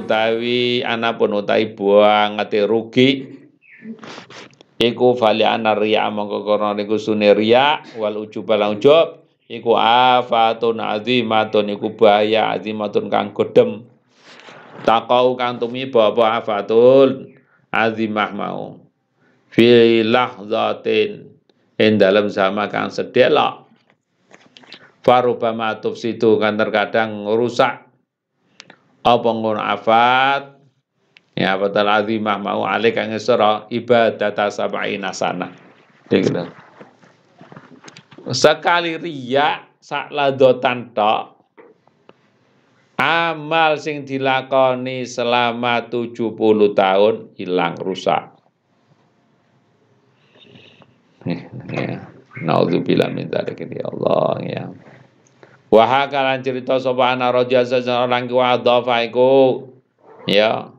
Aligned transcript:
utawi 0.00 0.80
anapun 0.80 1.36
utawi 1.36 1.76
buang 1.76 2.40
ngati 2.40 2.64
rugi. 2.64 3.08
Iku 4.80 5.12
fali 5.12 5.44
ana 5.44 5.76
riya 5.76 6.08
mongko 6.08 6.40
kono 6.40 6.72
niku 6.72 6.96
sune 6.96 7.36
riya 7.36 7.84
wal 8.00 8.16
ujub 8.16 8.48
lan 8.48 8.80
ujub. 8.80 9.20
Iku 9.50 9.76
afatun 9.76 10.80
azimatun 10.80 11.68
iku 11.76 11.92
bahaya 11.92 12.54
azimatun 12.56 13.12
kang 13.12 13.36
godem 13.36 13.89
takau 14.82 15.36
kang 15.36 15.60
tumiba 15.60 16.12
apa 16.12 16.42
afatul 16.42 17.34
azimah 17.70 18.30
mau. 18.32 18.80
Fi 19.50 20.00
lahzatin. 20.06 21.26
Ing 21.80 21.96
dalam 21.96 22.28
sama 22.28 22.68
kang 22.68 22.92
sedelok 22.92 23.70
farubama 25.00 25.80
tufsidu 25.80 26.36
kan 26.38 26.56
terkadang 26.60 27.24
rusak. 27.26 27.88
Apa 29.00 29.28
ngono 29.32 29.64
afat? 29.64 30.60
Ya 31.32 31.56
betul 31.56 31.88
azimah 31.88 32.36
mau 32.36 32.68
alik 32.68 33.00
kang 33.00 33.08
isra 33.16 33.64
ibadat 33.72 34.36
sab'ina 34.36 35.16
sana. 35.16 35.48
Gitu. 36.12 36.44
Sekali 38.30 39.00
riya 39.00 39.64
sak 39.80 40.12
ladotan 40.12 40.92
tok 40.92 41.39
amal 43.00 43.80
sing 43.80 44.04
dilakoni 44.04 45.08
selama 45.08 45.88
70 45.88 46.36
tahun 46.76 47.14
hilang 47.40 47.80
rusak. 47.80 48.36
Ya. 51.24 52.12
Nauzubillah 52.44 53.08
min 53.08 53.32
dzalik 53.32 53.56
ya 53.72 53.88
Allah 53.88 54.28
ya. 54.44 54.64
Wahakalan 55.70 56.42
cerita 56.42 56.76
sapa 56.82 57.14
ana 57.14 57.30
raja 57.30 57.62
seseorang 57.62 58.26
ki 58.26 58.34
wa 58.34 58.58
iku 59.06 59.70
ya 60.26 60.74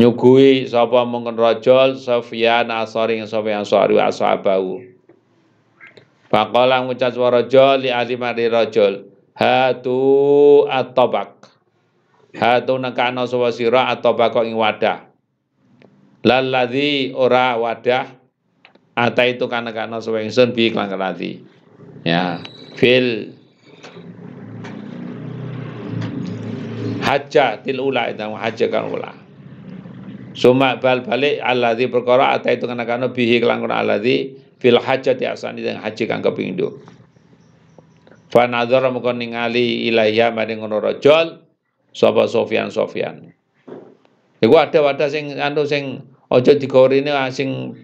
nyugui 0.00 0.64
sapa 0.64 1.04
mungkin 1.04 1.36
rajul 1.36 2.00
Sofyan 2.00 2.72
Asari 2.72 3.20
Sofyan 3.28 3.68
Asari 3.68 3.92
wa 4.00 4.08
ashabahu 4.08 4.80
Faqala 6.32 6.80
ngucap 6.88 7.12
rajul 7.12 7.84
li 7.84 7.92
ahli 7.92 8.16
mari 8.16 8.48
rajul 8.48 9.11
hatu 9.32 10.00
at-tabak 10.68 11.48
hatu 12.36 12.76
nakana 12.80 13.28
sapa 13.28 13.52
sira 13.52 13.92
at-tabak 13.92 14.36
ing 14.44 14.56
wadah. 14.56 15.08
Lalladzi 16.22 17.10
ora 17.18 17.58
wadah 17.58 18.06
ata 18.94 19.22
itu 19.26 19.50
kana 19.50 19.74
kana 19.74 19.98
sapa 19.98 20.22
ingsun 20.22 20.54
bi 20.54 20.70
klan 20.70 20.92
ya 22.06 22.38
fil 22.78 23.34
hajjah 27.02 27.60
til 27.66 27.82
ula 27.82 28.08
itu 28.14 28.22
hajjah 28.22 28.68
kan 28.70 28.86
ula. 28.86 29.12
Suma 30.32 30.80
bal 30.80 31.04
balik 31.04 31.44
alladzi 31.44 31.90
perkara 31.92 32.32
ata 32.38 32.54
itu 32.54 32.64
kana 32.64 32.88
kana 32.88 33.12
bihi 33.12 33.42
kelangkun 33.42 33.74
alladzi 33.74 34.38
fil 34.62 34.78
hajjati 34.78 35.26
asani 35.26 35.60
dengan 35.60 35.82
haji 35.82 36.04
kang. 36.06 36.22
Fa 38.32 38.48
nadzara 38.48 38.88
mukon 38.88 39.20
ningali 39.20 39.92
ilaiya 39.92 40.32
maring 40.32 40.64
ngono 40.64 40.80
rajul 40.80 41.44
sapa 41.92 42.24
Sofyan 42.24 42.72
Sofyan. 42.72 43.28
Iku 44.40 44.56
ada 44.56 44.80
wadah 44.80 45.12
sing 45.12 45.36
anu 45.36 45.68
sing 45.68 46.08
aja 46.32 46.56
digorine 46.56 47.12
ah, 47.12 47.28
sing 47.28 47.76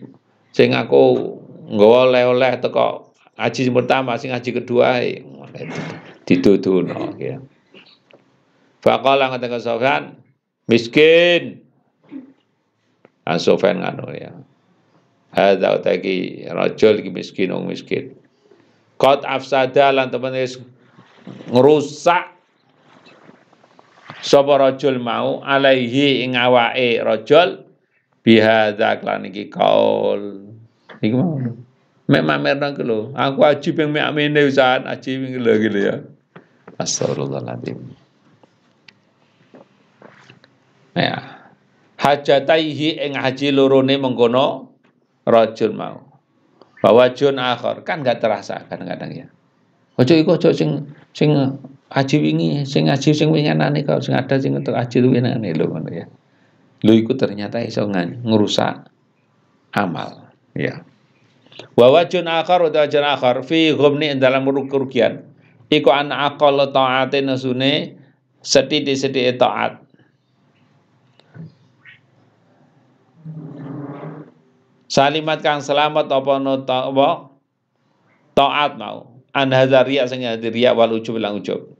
sing 0.56 0.72
aku 0.72 1.36
nggawa 1.68 2.08
oleh-oleh 2.08 2.56
teko 2.64 3.12
haji 3.36 3.68
pertama 3.68 4.16
sing 4.16 4.32
haji 4.32 4.50
kedua 4.56 5.04
diduduno 6.24 7.12
ya. 7.20 7.44
Faqala 8.80 9.28
ngatakan 9.28 9.60
Sofyan 9.60 10.02
miskin 10.64 11.60
Asofan 13.28 13.84
nganu 13.84 14.08
ya. 14.16 14.32
Hadza 15.36 15.76
utaki 15.76 16.48
rajul 16.48 17.04
iki 17.04 17.12
miskin 17.12 17.52
wong 17.52 17.68
miskin. 17.68 18.16
Qad 18.98 19.22
afsada 19.22 19.94
lan 19.94 20.10
temen 20.10 20.34
wis 20.34 20.58
ngrusak 21.48 22.34
sapa 24.18 24.52
rajul 24.58 24.98
mau 24.98 25.38
alaihi 25.46 26.26
ing 26.26 26.34
awake 26.34 26.98
rajul 27.06 27.62
bihadza 28.26 28.98
klan 28.98 29.30
iki 29.30 29.46
kaul. 29.46 30.50
Iki 30.98 31.14
mau. 31.14 31.38
Mek 32.08 32.24
mamerno 32.24 32.74
ku 32.74 32.82
lho. 32.82 33.00
Aku 33.14 33.46
aji 33.46 33.70
ping 33.76 33.94
mek 33.94 34.02
amene 34.02 34.50
usahan 34.50 34.88
aji 34.90 35.10
ping 35.14 35.32
lho 35.38 35.52
gitu 35.62 35.78
ya. 35.78 35.96
Astagfirullahaladzim. 36.74 37.78
Ya 40.98 41.38
hajataihi 41.98 43.02
ing 43.04 43.18
haji 43.18 43.52
lorone 43.52 43.94
mengkono 43.98 44.72
rajul 45.26 45.74
mau 45.74 46.07
bahwa 46.78 47.10
jun 47.10 47.36
akhir 47.38 47.82
kan 47.82 48.02
gak 48.06 48.22
terasa 48.22 48.66
kadang-kadang 48.70 49.10
ya. 49.10 49.26
Ojo 49.98 50.14
iku 50.14 50.38
ojo 50.38 50.54
sing 50.54 50.86
sing 51.10 51.34
haji 51.90 52.16
wingi 52.22 52.62
sing 52.62 52.86
haji 52.86 53.10
sing 53.10 53.34
winginane 53.34 53.82
kok 53.82 53.98
sing 54.04 54.14
ada 54.14 54.38
sing 54.38 54.54
untuk 54.54 54.78
haji 54.78 55.02
winginane 55.02 55.50
lho 55.58 55.66
ngono 55.66 55.90
ya. 55.90 56.06
Lho 56.86 56.92
iku 56.94 57.18
ternyata 57.18 57.58
iso 57.58 57.82
ngerusak 57.90 58.86
amal 59.74 60.30
ya. 60.54 60.86
Wa 61.74 61.90
wajun 61.90 62.30
akhar 62.30 62.62
wa 62.62 62.70
wajun 62.70 63.02
akhar 63.02 63.42
fi 63.42 63.74
ghumni 63.74 64.14
dalam 64.14 64.46
kerugian 64.70 65.26
iku 65.66 65.90
an 65.90 66.14
aqall 66.14 66.70
ta'atin 66.70 67.26
nasune 67.26 67.98
setitik-setitik 68.38 69.42
taat 69.42 69.82
Salimat 74.88 75.44
kang 75.44 75.60
selamat 75.60 76.08
apa 76.08 76.32
no 76.40 76.64
apa 76.64 77.08
taat 78.32 78.80
mau. 78.80 79.20
An 79.36 79.52
hadzariya 79.52 80.08
sing 80.08 80.24
riya 80.24 80.72
wal 80.72 80.96
ujub 80.96 81.20
lang 81.20 81.36
ujub. 81.36 81.76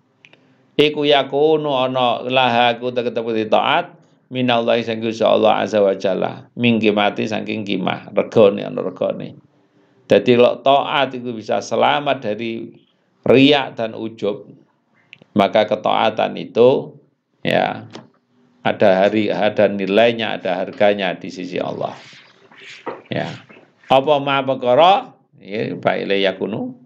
Iku 0.76 1.08
yakunu 1.08 1.72
ana 1.72 2.20
laha 2.28 2.76
ku 2.76 2.92
tetep 2.92 3.24
taat 3.48 3.96
minallahi 4.28 4.84
sing 4.84 5.00
Gusti 5.00 5.24
Allah 5.24 5.64
azza 5.64 5.80
wa 5.80 5.96
jalla. 5.96 6.52
Minggi 6.54 6.92
mati 6.92 7.24
saking 7.24 7.64
kimah, 7.64 8.12
regane 8.12 8.62
ana 8.68 8.84
regane. 8.84 9.40
Jadi 10.04 10.36
kalau 10.36 10.60
taat 10.60 11.16
itu 11.16 11.32
bisa 11.32 11.64
selamat 11.64 12.28
dari 12.28 12.76
riak 13.24 13.76
dan 13.76 13.96
ujub, 13.96 14.52
maka 15.32 15.64
ketaatan 15.64 16.36
itu 16.36 16.96
ya 17.40 17.88
ada 18.64 18.88
hari 19.00 19.32
ada 19.32 19.64
nilainya, 19.68 20.36
ada 20.36 20.60
harganya 20.60 21.16
di 21.16 21.32
sisi 21.32 21.56
Allah. 21.56 21.96
Ya. 23.08 23.32
Apa 23.88 24.20
ma 24.20 24.44
perkara 24.44 25.16
ya 25.40 25.72
baik 25.76 26.04
le 26.08 26.16
yakunu. 26.20 26.76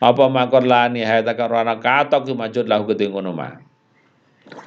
Apa 0.00 0.28
ma 0.28 0.48
lani 0.48 1.04
hayata 1.04 1.36
karana 1.36 1.76
katok 1.80 2.28
ki 2.28 2.32
majud 2.36 2.64
lahu 2.68 2.88
gede 2.92 3.08
ngono 3.08 3.32
ma. 3.32 3.56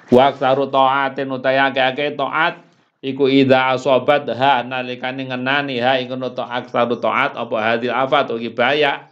Wa 0.10 0.34
aksaru 0.34 0.70
taatin 0.70 1.30
utaya 1.30 1.70
akeh 1.70 2.14
taat 2.18 2.62
iku 3.02 3.30
ida 3.30 3.74
asobat 3.74 4.30
ha 4.30 4.62
nalikane 4.62 5.30
ngenani 5.30 5.82
ha 5.82 5.98
ngono 6.02 6.34
ta 6.34 6.50
aksaru 6.50 6.98
taat 7.02 7.38
apa 7.38 7.56
hadil 7.62 7.94
afat 7.94 8.34
ugi 8.34 8.54
baya. 8.54 9.10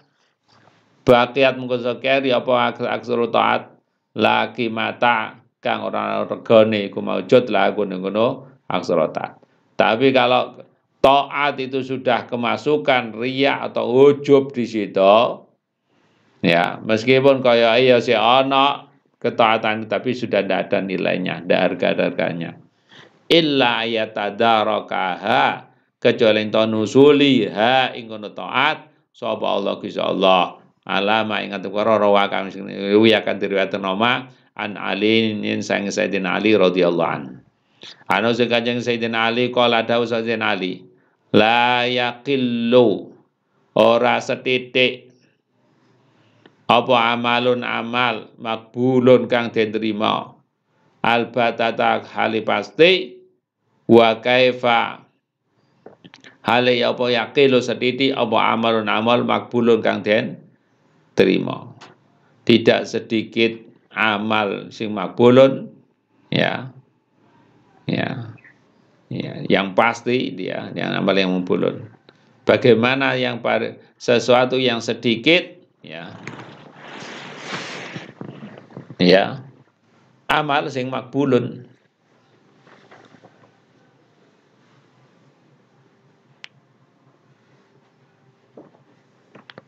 Bakiat 1.01 1.57
mungko 1.57 1.81
zakari 1.81 2.29
apa 2.29 2.77
aksaru 2.77 3.33
taat 3.33 3.73
laki 4.13 4.69
mata 4.69 5.41
kang 5.61 5.85
ora 5.85 6.25
regane 6.25 6.89
iku 6.89 7.01
maujud 7.01 7.49
lagu 7.49 7.85
ngono 7.85 8.49
aksaru 8.69 9.09
taat. 9.13 9.41
Tapi 9.77 10.13
kalau 10.13 10.61
taat 11.01 11.57
itu 11.57 11.81
sudah 11.81 12.29
kemasukan 12.29 13.17
riak 13.17 13.73
atau 13.73 13.89
ujub 14.09 14.53
di 14.53 14.65
situ. 14.69 15.17
Ya 16.41 16.81
meskipun 16.81 17.45
kaya 17.45 17.77
iya 17.77 18.01
si 18.01 18.17
ana 18.17 18.89
ketaatan 19.21 19.85
tapi 19.85 20.17
sudah 20.17 20.41
tidak 20.41 20.73
ada 20.73 20.81
nilainya 20.81 21.45
tidak 21.45 21.59
harga-harganya 21.77 22.57
illa 23.31 23.87
ayatadarakaha 23.87 25.71
kecuali 26.03 26.51
to 26.51 26.63
nusuli 26.67 27.47
ha 27.47 27.95
ing 27.95 28.11
taat 28.35 28.91
sapa 29.15 29.45
Allah 29.47 29.79
Gusti 29.79 30.01
Allah. 30.01 30.59
Alama 30.81 31.37
ingat 31.45 31.61
perkara 31.61 32.01
rawa 32.01 32.25
kami 32.25 32.57
ya 33.05 33.21
kan 33.21 33.37
diriwayat 33.37 33.77
nama 33.77 34.25
an 34.57 34.81
Ali 34.81 35.37
nin 35.37 35.61
sang 35.61 35.85
Sayyidina 35.85 36.41
Ali 36.41 36.57
radhiyallahu 36.57 37.05
an. 37.05 37.45
Anu 38.09 38.33
sekajeng 38.33 38.81
Sayyidina 38.81 39.29
Ali 39.29 39.53
kala 39.53 39.85
dawuh 39.85 40.09
Sayyidina 40.09 40.57
Ali 40.57 40.81
la 41.35 41.87
yaqillu. 41.87 43.11
Ora 43.71 44.19
setitik. 44.19 45.11
Apa 46.71 47.15
amalun 47.15 47.67
amal 47.67 48.31
makbulun 48.39 49.27
kang 49.27 49.51
den 49.51 49.75
trima 49.75 50.31
albatata 51.03 51.99
hali 52.07 52.47
pasti 52.47 53.19
wa 53.91 54.23
kaifa. 54.23 55.03
Hale 56.41 56.79
ya 56.79 56.95
apa 56.95 57.11
yakilu 57.11 57.59
sedidi 57.59 58.15
apa 58.15 58.55
amalun 58.55 58.87
amal 58.87 59.27
makbulun 59.27 59.83
kang 59.83 59.99
den 59.99 60.39
terima 61.11 61.75
tidak 62.47 62.87
sedikit 62.87 63.51
amal 63.91 64.71
sing 64.71 64.95
makbulun 64.95 65.67
ya. 66.31 66.71
Ya 67.83 68.30
ya 69.11 69.43
yang 69.51 69.75
pasti 69.75 70.31
dia 70.31 70.71
yang 70.71 70.95
amal 70.95 71.11
yang 71.11 71.35
makbulun 71.35 71.83
bagaimana 72.47 73.19
yang 73.19 73.43
sesuatu 73.99 74.55
yang 74.55 74.79
sedikit 74.79 75.43
ya 75.83 76.15
ya 78.95 79.43
amal 80.31 80.71
sing 80.71 80.87
makbulun 80.87 81.67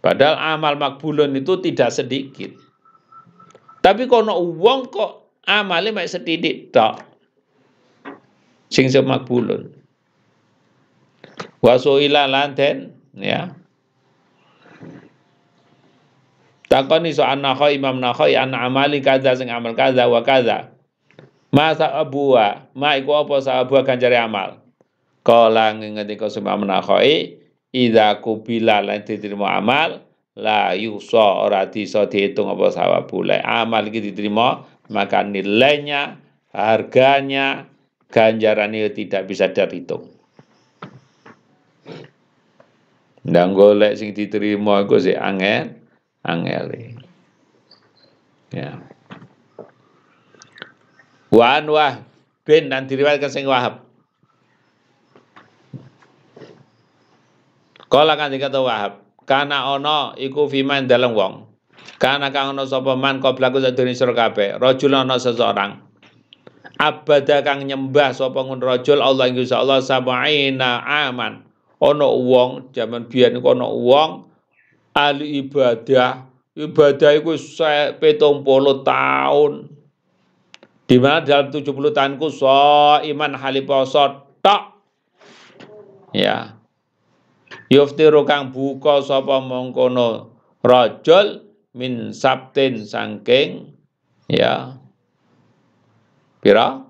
Padahal 0.04 0.60
amal 0.60 0.76
makbulun 0.76 1.32
itu 1.32 1.64
tidak 1.64 1.88
sedikit. 1.96 2.52
Tapi 3.80 4.04
kono 4.04 4.36
uang 4.36 4.92
kok 4.92 5.40
amalnya 5.48 5.96
mek 5.96 6.12
sedikit 6.12 6.76
tok. 6.76 7.13
Sing 8.74 8.90
makbulun. 9.06 9.70
Wasuila 11.62 12.26
lanten 12.26 12.98
ya. 13.14 13.54
Takoni 16.74 17.14
so 17.14 17.22
an 17.22 17.46
Imam 17.46 18.02
Nakhai 18.02 18.34
an 18.34 18.58
amali 18.58 18.98
kaza 18.98 19.38
sing 19.38 19.54
amal 19.54 19.78
kaza 19.78 20.10
wa 20.10 20.26
kaza. 20.26 20.74
Masa 21.54 21.94
abuwa, 21.94 22.66
ma 22.74 22.98
iku 22.98 23.14
apa 23.14 23.38
sa 23.46 23.62
abuwa 23.62 23.86
ganjare 23.86 24.18
amal. 24.18 24.58
Kala 25.22 25.78
ngendika 25.78 26.34
Imam 26.34 26.66
Nakhai 26.66 27.38
Ida 27.74 28.22
kubila 28.22 28.86
lan 28.86 29.02
diterima 29.02 29.58
amal 29.58 30.06
la 30.38 30.78
yusa 30.78 31.42
ora 31.42 31.66
bisa 31.70 32.06
dihitung 32.06 32.46
apa 32.54 32.70
sawabule 32.70 33.42
amal 33.42 33.90
iki 33.90 34.14
diterima 34.14 34.62
maka 34.94 35.26
nilainya 35.26 36.22
harganya 36.54 37.66
ganjarannya 38.14 38.94
tidak 38.94 39.26
bisa 39.26 39.50
dihitung. 39.50 40.14
Ndang 43.26 43.58
golek 43.58 43.98
sing 43.98 44.14
diterima 44.14 44.86
iku 44.86 45.02
sik 45.02 45.18
angel 45.18 45.74
angel 46.22 46.66
ya. 48.54 48.78
Wa 51.34 51.58
wah 51.66 51.94
bin 52.46 52.70
dan 52.70 52.86
diriwayatkan 52.86 53.34
sing 53.34 53.50
wahab. 53.50 53.82
Kala 57.94 58.18
kan 58.18 58.34
dikata 58.34 58.58
Wahab, 58.58 59.06
kana 59.30 59.70
ono 59.70 60.18
iku 60.18 60.50
fiman 60.50 60.90
dalam 60.90 61.14
wong. 61.14 61.46
Kana 62.02 62.34
kang 62.34 62.58
ono 62.58 62.66
sapa 62.66 62.98
man 62.98 63.22
qablaku 63.22 63.62
sadurunge 63.62 63.94
sira 63.94 64.18
kabeh, 64.18 64.58
rajul 64.58 64.98
ono 64.98 65.14
seseorang. 65.22 65.83
Abada 66.84 67.40
kang 67.40 67.64
nyembah 67.64 68.12
sapa 68.12 68.44
ngun 68.44 68.60
rajul 68.60 69.00
Allah 69.00 69.32
ing 69.32 69.40
Gusti 69.40 69.56
Allah 69.56 69.80
sab'ina 69.80 70.84
aman. 70.84 71.48
Ono 71.80 72.08
wong 72.20 72.76
jaman 72.76 73.08
biyen 73.08 73.40
iku 73.40 73.56
ono 73.56 73.72
wong 73.72 74.28
ahli 74.92 75.48
ibadah. 75.48 76.28
Ibadah 76.60 77.12
iku 77.16 77.40
70 77.40 78.04
tahun. 78.84 79.52
Di 80.84 81.00
mana 81.00 81.24
dalam 81.24 81.56
70 81.56 81.72
tahunku 81.72 82.28
so 82.28 83.00
iman 83.00 83.32
haliposo 83.40 84.28
tok. 84.44 84.76
Ya, 86.12 86.60
yuftiru 87.74 88.22
kang 88.28 88.54
buka 88.54 89.02
sapa 89.02 89.42
mongkono 89.42 90.36
rajul 90.62 91.42
min 91.74 92.14
sabtin 92.14 92.86
sangking 92.86 93.74
ya 94.30 94.78
pira 96.44 96.84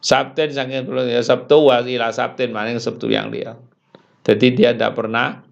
Sabtin 0.00 0.54
sangking 0.54 0.86
ya 1.10 1.18
Sabtu 1.20 1.66
wa 1.66 1.82
ila 1.82 2.14
Sabtin 2.14 2.54
maning 2.54 2.78
Sabtu 2.78 3.10
yang 3.10 3.34
dia. 3.34 3.58
Jadi 4.22 4.54
dia 4.54 4.70
tidak 4.70 4.94
pernah 4.94 5.42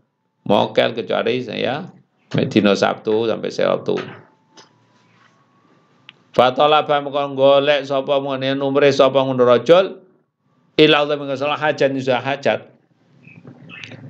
mokel 0.46 0.94
kecuali 0.94 1.42
saya 1.42 1.90
Medino 2.38 2.70
Sabtu 2.78 3.26
sampai 3.26 3.50
Sabtu. 3.50 3.98
Fatola 6.34 6.86
ba 6.86 7.02
mengkon 7.02 7.34
golek 7.34 7.82
sapa 7.82 8.22
mene 8.22 8.54
numre 8.54 8.90
sapa 8.94 9.22
ngono 9.26 9.42
rajul 9.42 10.02
Ila 10.74 11.06
Allah 11.06 11.14
mengasalah 11.14 11.54
hajat 11.54 11.94
sudah 12.02 12.18
hajat. 12.18 12.66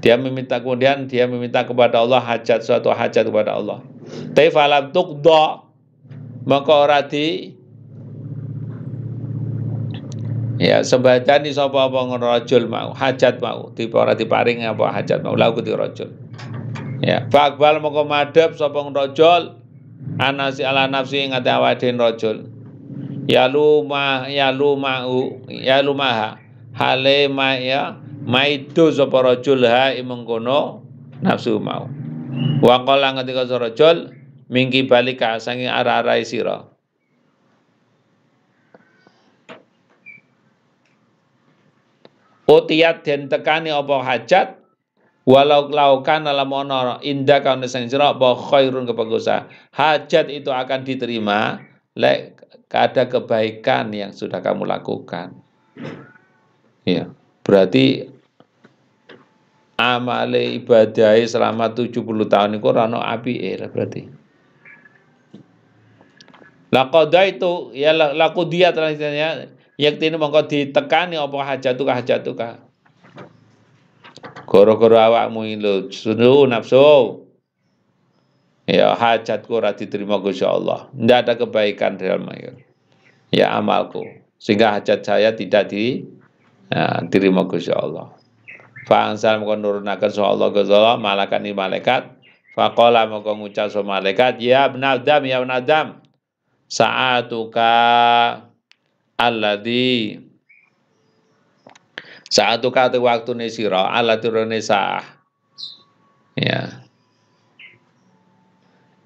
Dia 0.01 0.17
meminta 0.17 0.61
kemudian 0.61 1.05
dia 1.05 1.29
meminta 1.29 1.65
kepada 1.65 2.01
Allah 2.01 2.21
hajat 2.25 2.65
suatu 2.65 2.89
hajat 2.89 3.29
kepada 3.29 3.61
Allah. 3.61 3.85
Tapi 4.33 4.49
falam 4.49 4.89
tuqda 4.93 5.64
maka 6.45 6.73
ora 6.73 7.01
di? 7.09 7.57
Ya 10.61 10.81
di 10.85 11.51
sapa 11.51 11.91
apa 11.91 11.99
ngono 11.99 12.31
mau? 12.71 12.95
Hajat 12.95 13.43
mau? 13.43 13.75
Tipe 13.75 13.97
ora 13.99 14.15
diparing 14.15 14.63
apa 14.63 14.93
hajat 14.93 15.25
mau? 15.25 15.35
Lagu 15.35 15.59
di 15.65 15.75
rajul. 15.75 16.09
Ya, 17.03 17.27
fakbal 17.29 17.83
moko 17.83 18.07
madhep 18.07 18.55
sapa 18.55 18.81
rajul? 18.81 19.61
Anasi 20.21 20.63
ala 20.63 20.87
nafsi 20.87 21.27
ing 21.27 21.35
ate 21.35 21.51
awake 21.51 21.91
rajul. 21.91 22.47
Ya 23.25 23.49
luma 23.49 24.29
ya 24.29 24.53
lumau 24.53 25.41
ya 25.49 25.81
lumaha 25.81 26.37
hale 26.77 27.33
ya 27.65 27.97
maido 28.29 28.93
sapa 28.93 29.25
rajul 29.25 29.65
ha 29.65 29.97
mengkono 30.05 30.85
nafsu 31.25 31.57
mau. 31.57 31.89
Wa 32.61 32.85
qala 32.85 33.17
ngendika 33.17 33.49
rajul 33.49 34.13
mingki 34.49 34.85
balik 34.89 35.21
ka 35.21 35.41
sange 35.41 35.69
arah-arahe 35.69 36.25
sira. 36.25 36.69
Utiyat 42.45 43.09
den 43.09 43.33
tekani 43.33 43.73
apa 43.73 44.05
hajat 44.05 44.61
walau 45.25 45.73
laukan 45.73 46.29
alam 46.29 46.53
ono 46.53 47.01
indah 47.01 47.41
kau 47.41 47.57
nesang 47.57 47.89
sira 47.89 48.13
khairun 48.21 48.85
kebagusan 48.85 49.49
hajat 49.73 50.29
itu 50.29 50.53
akan 50.53 50.85
diterima 50.85 51.65
lek 51.97 52.45
ada 52.75 53.07
kebaikan 53.07 53.95
yang 53.95 54.11
sudah 54.11 54.43
kamu 54.43 54.67
lakukan. 54.67 55.31
Ya, 56.83 57.07
berarti 57.47 58.11
amale 59.79 60.59
ibadah 60.59 61.15
selama 61.23 61.71
70 61.71 62.03
tahun 62.27 62.59
itu 62.59 62.69
rano 62.75 62.99
api 62.99 63.35
era 63.41 63.71
berarti. 63.71 64.24
Lakoda 66.75 67.23
itu 67.23 67.71
ya 67.71 67.95
laku 67.95 68.51
dia 68.51 68.75
terusnya 68.75 69.47
yaktini 69.79 70.19
mongko 70.19 70.51
ditekani 70.51 71.15
apa 71.15 71.37
hajatuka 71.47 71.93
hajatuka. 71.95 72.49
Goro-goro 74.51 74.99
awakmu 74.99 75.47
lho 75.55 75.87
sunu 75.95 76.51
nafsu. 76.51 77.23
Ya 78.67 78.97
hajatku 78.99 79.55
ora 79.55 79.77
diterima 79.77 80.19
Gusti 80.19 80.43
Allah. 80.43 80.91
Tidak 80.91 81.19
ada 81.23 81.39
kebaikan 81.39 81.95
dalam 81.95 82.27
ya 83.31 83.55
amalku. 83.55 84.03
Sehingga 84.41 84.77
hajat 84.77 85.07
saya 85.07 85.31
tidak 85.33 85.71
di 85.71 86.05
ya, 86.69 87.01
diterima 87.07 87.49
Gusti 87.49 87.73
Allah 87.73 88.13
Fangsal 88.85 89.41
moko 89.41 89.57
nurunaken 89.57 90.11
so 90.13 90.21
Allah 90.21 90.53
Gusti 90.53 90.75
Allah 90.77 91.01
malaikat 91.01 92.05
faqala 92.53 93.09
moko 93.09 93.33
ngucap 93.41 93.73
so 93.73 93.81
malaikat 93.81 94.37
ya 94.45 94.69
ibnadam 94.69 95.25
ya 95.25 95.41
ibnadam 95.41 96.04
saatuka 96.69 97.73
alladhi. 99.19 100.21
Saatuka 102.31 102.91
te 102.91 102.99
waktune 102.99 103.47
sira 103.47 103.95
ala 103.95 104.19
turune 104.19 104.59
sah 104.59 105.05
ya. 106.35 106.83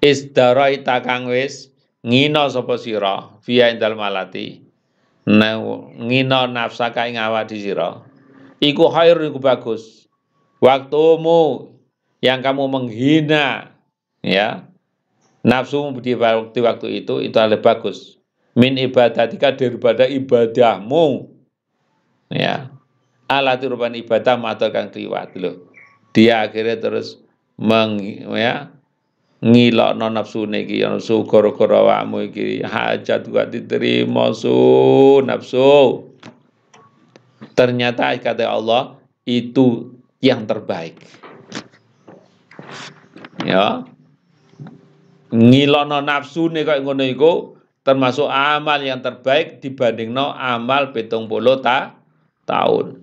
Isdaraita 0.01 1.03
kang 1.03 1.27
wis 1.27 1.69
ngina 2.01 2.47
sapa 2.49 2.79
sira 2.79 3.29
via 3.45 3.69
indal 3.69 3.99
malati. 3.99 4.63
Ngina 5.29 6.49
nafsa 6.49 6.89
kae 6.89 7.13
di 7.45 7.57
sira. 7.59 8.01
Iku 8.59 8.89
khair 8.89 9.19
iku 9.29 9.37
bagus. 9.37 10.07
Waktumu 10.59 11.71
yang 12.19 12.43
kamu 12.43 12.67
menghina 12.67 13.71
ya 14.19 14.68
nafsu 15.49 15.89
di 15.97 16.13
waktu 16.13 16.59
waktu 16.61 16.87
itu 17.01 17.25
itu 17.25 17.37
adalah 17.41 17.57
bagus. 17.57 18.21
Min 18.53 18.77
ibadatika 18.77 19.57
daripada 19.57 20.05
ibadahmu. 20.05 21.25
Ya. 22.29 22.69
Ala 23.29 23.57
tirupan 23.57 23.97
ibadah 23.97 24.37
maturkan 24.37 24.89
kliwat 24.89 25.33
loh 25.37 25.69
dia 26.13 26.45
akhirnya 26.45 26.77
terus 26.81 27.21
meng, 27.59 28.01
ya, 28.33 28.73
ngilokno 29.45 30.09
nafsune 30.09 30.65
iki 30.65 30.81
ya 30.81 30.91
nafsu 30.91 31.23
gara-gara 31.23 31.79
awakmu 31.79 32.27
iki. 32.33 32.65
Hajat 32.65 33.29
gak 33.29 33.53
diterima 33.53 34.33
su 34.33 35.21
nafsu. 35.23 36.03
Ternyata 37.55 38.15
kata 38.19 38.47
Allah 38.47 38.99
itu 39.27 39.95
yang 40.19 40.47
terbaik. 40.47 40.99
Ya 43.47 43.87
ngilono 45.29 46.01
nafsu 46.01 46.49
nih 46.49 46.65
kayak 46.65 46.81
ngono 46.85 47.05
iku 47.05 47.57
termasuk 47.85 48.29
amal 48.29 48.81
yang 48.81 49.01
terbaik 49.01 49.61
dibanding 49.61 50.13
no 50.13 50.33
amal 50.33 50.93
pitung 50.93 51.29
puluh 51.29 51.61
ta 51.61 51.97
tahun. 52.49 52.97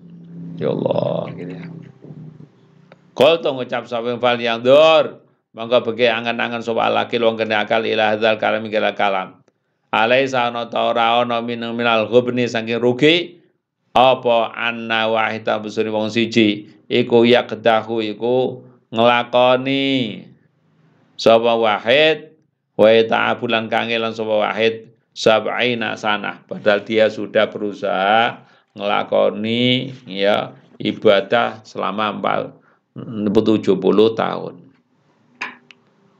Ya 0.59 0.73
Allah. 0.73 1.31
Gitu 1.35 1.53
ya 1.53 1.65
Kol 3.17 3.41
to 3.41 3.49
ngucap 3.49 3.89
sapa 3.89 4.13
fal 4.21 4.37
yang 4.37 4.61
dor 4.61 5.25
mangga 5.57 5.81
bagi 5.81 6.05
angan-angan 6.05 6.61
sapa 6.61 6.85
laki 6.85 7.17
wong 7.17 7.33
kene 7.33 7.57
akal 7.57 7.81
ila 7.81 8.13
hadzal 8.13 8.37
kalam 8.37 8.69
kala 8.69 8.93
kalam. 8.93 9.41
Alaisa 9.89 10.53
ana 10.53 10.69
ta 10.69 10.93
ora 10.93 11.17
ana 11.17 11.41
min 11.41 11.65
minal 11.73 12.05
ghubni 12.05 12.45
saking 12.45 12.77
rugi 12.77 13.41
apa 13.97 14.53
anna 14.53 15.09
wahita 15.09 15.57
busuri 15.57 15.89
wong 15.89 16.13
siji. 16.13 16.69
Iku 16.85 17.25
kedahu 17.25 18.05
iku 18.05 18.61
nglakoni 18.93 19.83
sapa 21.17 21.57
wahid 21.57 22.37
wa 22.77 22.87
ta'abulan 22.87 23.67
kangelan 23.67 24.13
sapa 24.13 24.47
wahid 24.47 24.93
sab'ina 25.17 25.97
sanah 25.97 26.45
padahal 26.45 26.85
dia 26.85 27.09
sudah 27.09 27.49
berusaha 27.49 28.45
ngelakoni 28.77 29.91
ya 30.05 30.53
ibadah 30.77 31.65
selama 31.65 32.21
70 32.93 33.33
tahun 34.13 34.67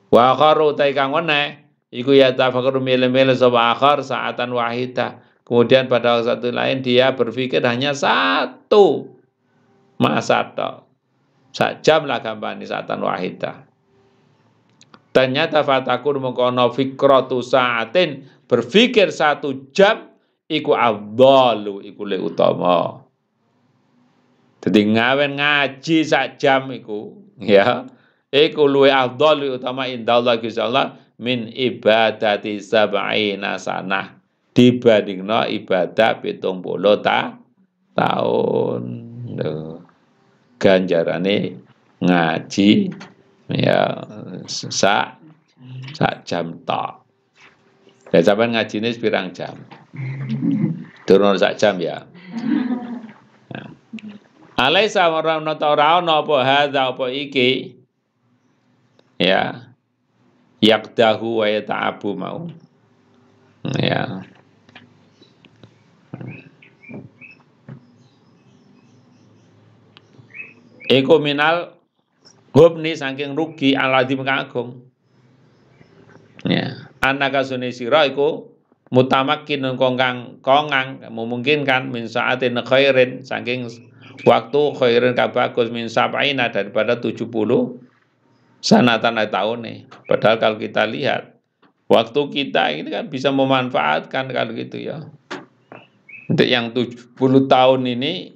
Wa 0.07 0.33
akharu 0.33 0.71
utai 0.75 0.95
kang 0.95 1.11
weneh 1.11 1.67
iku 1.91 2.15
ya 2.15 2.31
tafakkur 2.31 2.79
mele-mele 2.79 3.35
sapa 3.35 3.75
akhar 3.75 3.99
saatan 3.99 4.55
wahida. 4.55 5.23
Kemudian 5.43 5.87
pada 5.87 6.19
waktu 6.19 6.27
satu 6.27 6.47
lain 6.51 6.83
dia 6.83 7.15
berpikir 7.15 7.63
hanya 7.63 7.95
satu 7.95 9.15
masa 9.99 10.51
tok. 10.51 10.87
Sak 11.55 11.83
jam 11.83 12.03
lah 12.07 12.19
gampang 12.19 12.59
saatan 12.63 13.03
wahida. 13.03 13.66
Ternyata 15.15 15.65
fatakun 15.65 16.21
mengkono 16.21 16.69
fikratu 16.71 17.41
saatin 17.41 18.27
berpikir 18.45 19.09
satu 19.09 19.71
jam 19.73 20.13
iku 20.45 20.77
abdalu 20.77 21.83
iku 21.89 22.05
le 22.05 22.17
utama. 22.21 23.01
Jadi 24.61 24.81
ngawen 24.93 25.39
ngaji 25.39 25.97
sak 26.03 26.37
jam 26.41 26.69
iku 26.73 27.17
ya 27.39 27.85
iku 28.33 28.65
luwe 28.67 28.91
afdal 28.91 29.57
utama 29.57 29.87
indallah 29.87 30.41
Gusti 30.41 30.59
Allah 30.59 30.97
min 31.17 31.49
ibadati 31.49 32.59
sab'ina 32.59 33.57
sanah 33.57 34.17
dibandingno 34.53 35.45
ibadah 35.47 36.19
pitung 36.21 36.61
puluh 36.65 36.99
ta 37.01 37.37
tahun 37.93 38.83
Duh. 39.37 39.77
ganjarane 40.57 41.61
ngaji 42.01 42.69
ya 43.51 44.03
sak 44.47 45.19
sak 45.95 46.27
jam 46.27 46.59
tok. 46.67 47.07
Ya 48.11 48.23
sampean 48.23 48.55
ngajine 48.55 48.91
pirang 48.95 49.35
jam? 49.35 49.55
Turun 51.07 51.35
sak 51.35 51.59
jam 51.59 51.75
ya? 51.79 52.07
Alaisa 54.57 55.13
ora 55.13 55.37
ana 55.37 55.53
ta 55.53 55.69
ora 55.69 56.01
ana 56.01 56.25
apa 56.25 56.35
hadza 56.41 56.89
apa 56.89 57.13
iki? 57.13 57.77
Ya. 59.21 59.69
Yakdahu 60.57 61.45
wa 61.45 61.45
yata'abu 61.45 62.17
mau. 62.17 62.49
Ya. 63.77 64.25
Eko 70.89 71.21
minal 71.21 71.76
hubni 72.57 72.97
saking 72.97 73.37
rugi 73.37 73.77
aladim 73.77 74.25
kagung. 74.25 74.89
Ya, 76.41 76.89
anak 77.05 77.37
kasune 77.37 77.69
sira 77.69 78.09
iku 78.09 78.49
mutamakin 78.89 79.77
kongkang 79.77 80.41
kongang 80.41 81.05
memungkinkan 81.05 81.93
min 81.93 82.09
saatin 82.09 82.57
khairin 82.65 83.21
saking 83.21 83.69
waktu 84.25 84.61
khairin 84.73 85.13
kabagus 85.13 85.69
min 85.69 85.85
sab'ina 85.91 86.49
daripada 86.49 86.97
70 86.97 87.29
sanatan 88.63 89.17
tahun 89.29 89.57
nih. 89.61 89.77
Padahal 90.07 90.37
kalau 90.41 90.57
kita 90.57 90.87
lihat 90.89 91.37
waktu 91.91 92.21
kita 92.31 92.73
ini 92.73 92.89
kan 92.89 93.05
bisa 93.11 93.29
memanfaatkan 93.29 94.31
kalau 94.33 94.55
gitu 94.55 94.81
ya. 94.81 95.05
Untuk 96.27 96.47
yang 96.47 96.75
70 96.75 97.17
tahun 97.47 97.81
ini 97.87 98.35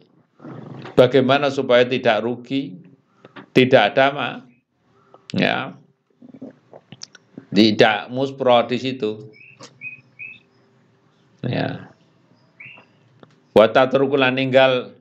bagaimana 0.95 1.51
supaya 1.51 1.83
tidak 1.83 2.23
rugi, 2.23 2.80
tidak 3.51 3.95
ada 3.95 4.05
mah 4.11 4.35
ya. 5.35 5.75
Tidak 7.51 8.07
muspro 8.07 8.63
di 8.63 8.79
situ. 8.79 9.27
Ya. 11.43 11.91
Wata 13.51 13.91
terukulan 13.91 14.39
ninggal 14.39 14.95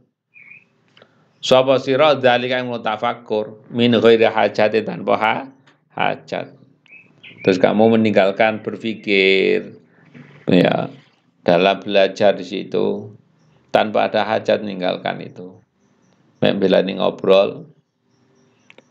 Sapa 1.41 1.81
sira 1.81 2.21
dzalika 2.21 2.61
mutafakkur 2.61 3.65
min 3.73 3.97
ghairi 3.97 4.29
hajat 4.29 4.77
tanpa 4.85 5.17
ha, 5.17 5.35
hajat. 5.97 6.53
Terus 7.41 7.57
kamu 7.57 7.97
meninggalkan 7.97 8.61
berpikir 8.61 9.73
ya 10.45 10.93
dalam 11.41 11.81
belajar 11.81 12.37
di 12.37 12.45
situ 12.45 13.17
tanpa 13.73 14.13
ada 14.13 14.29
hajat 14.29 14.61
meninggalkan 14.61 15.25
itu. 15.25 15.57
Mek 16.45 16.61
ngobrol 17.01 17.70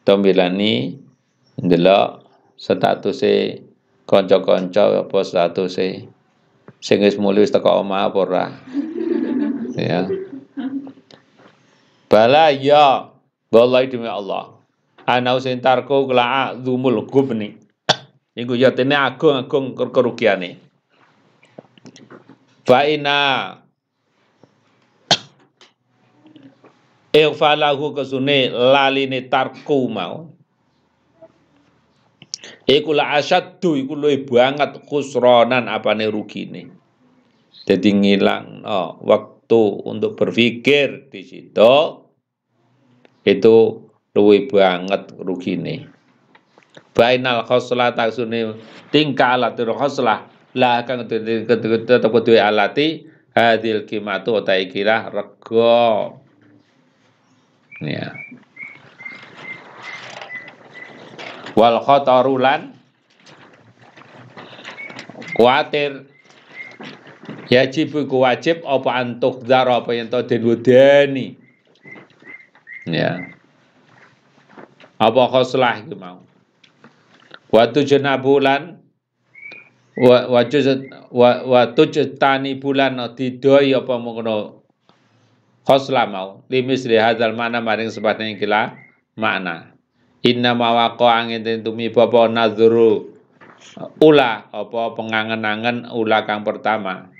atau 0.10 0.26
belani 0.26 0.98
ndelok 1.62 2.26
statuse 2.58 3.62
kanca-kanca 4.10 5.06
apa 5.06 5.22
statuse 5.22 6.10
sing 6.82 6.98
wis 7.06 7.14
mulih 7.22 7.46
wis 7.46 7.54
teko 7.54 7.86
omah 7.86 8.10
apa 8.10 8.18
ora. 8.18 8.46
Ya. 9.80 10.12
Bala 12.12 12.52
ya 12.52 13.14
Wallahi 13.54 13.88
demi 13.88 14.10
Allah. 14.10 14.60
Ana 15.06 15.38
usin 15.38 15.62
tarko 15.62 16.04
kela'a 16.10 16.58
dzumul 16.58 17.06
gubni. 17.06 17.56
Iku 18.42 18.58
ya 18.58 18.74
tene 18.74 18.98
agung-agung 18.98 19.78
kerugiane. 19.78 20.58
Fa 22.66 22.84
ina 22.90 23.56
Ighfalahu 27.10 27.98
kesune 27.98 28.54
laline 28.54 29.26
tarku 29.26 29.90
mau. 29.90 30.30
Iku 32.70 32.94
la 32.94 33.18
asyaddu 33.18 33.74
iku 33.82 33.98
luwih 33.98 34.30
banget 34.30 34.78
khusronan 34.86 35.66
apane 35.66 36.06
rugine. 36.06 36.70
Jadi 37.66 37.90
ngilang 37.98 38.62
oh, 38.62 39.02
waktu 39.02 39.62
untuk 39.90 40.14
berpikir 40.14 41.10
di 41.10 41.22
situ 41.26 41.76
itu 43.26 43.58
luwih 44.14 44.46
banget 44.46 45.10
rugine. 45.18 45.90
Bainal 46.94 47.42
khoslah 47.50 47.98
taksune 47.98 48.62
tingkah 48.94 49.34
alatul 49.34 49.74
khoslah 49.74 50.30
lah 50.54 50.86
kang 50.86 51.10
tetep 51.10 52.10
kudu 52.10 52.38
alati 52.38 53.10
hadil 53.34 53.90
kimatu 53.90 54.46
ta 54.46 54.54
ikilah 54.58 55.10
rego. 55.10 56.29
Ya. 57.80 58.12
Wal 61.56 61.80
khatarulan 61.84 62.76
kuatir 65.36 66.08
Yajib 67.50 68.06
iku 68.06 68.22
wajib 68.22 68.62
apa 68.62 69.02
antuk 69.02 69.42
dzara 69.42 69.82
apa 69.82 69.90
yen 69.98 70.06
to 70.14 70.22
den 70.22 70.46
wedeni. 70.46 71.34
Ya. 72.86 73.34
Apa 75.02 75.22
khoslah 75.34 75.82
iku 75.82 75.98
mau. 75.98 76.22
Watu 77.50 77.82
jenabulan 77.82 78.78
wa 79.98 80.30
wa 80.30 81.62
tani 82.22 82.52
bulan 82.62 83.02
didoi 83.18 83.74
apa 83.74 83.98
mengono 83.98 84.59
khoslah 85.70 86.10
mau 86.10 86.42
limis 86.50 86.90
li 86.90 86.98
hadzal 86.98 87.38
mana 87.38 87.62
maring 87.62 87.94
sebatnya 87.94 88.34
kila 88.42 88.74
makna 89.14 89.78
inna 90.26 90.58
mawaqa 90.58 91.06
angin 91.06 91.46
tumi 91.62 91.94
bapa 91.94 92.26
nazuru 92.26 93.14
ula 94.02 94.50
apa 94.50 94.82
pengangen-angen 94.98 95.94
ula 95.94 96.26
kang 96.26 96.42
pertama 96.42 97.14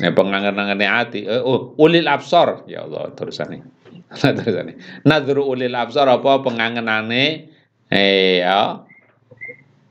Ya 0.00 0.16
pengangan-angannya 0.16 0.88
hati. 0.88 1.28
Oh, 1.28 1.76
ulil 1.76 2.08
absor. 2.08 2.64
Ya 2.64 2.88
Allah, 2.88 3.12
terusannya. 3.12 3.60
terusannya. 4.16 5.04
Nadru 5.04 5.44
ulil 5.44 5.76
absor 5.76 6.08
apa 6.08 6.40
pengangenane 6.40 7.52
eh 7.92 8.40
ya 8.40 8.80